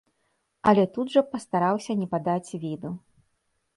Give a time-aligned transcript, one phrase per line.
[0.69, 2.89] Але тут жа пастараўся не падаць віду.